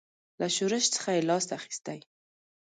له 0.39 0.47
شورش 0.55 0.85
څخه 0.95 1.09
یې 1.15 1.21
لاس 1.29 1.45
اخیستی. 1.57 1.99